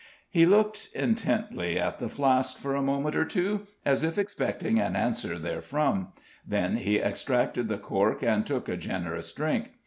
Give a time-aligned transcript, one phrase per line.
[0.31, 4.95] He looked intently at the flask for a moment or two, as if expecting an
[4.95, 6.07] answer therefrom,
[6.43, 9.73] then he extracted the cork, and took a generous drink.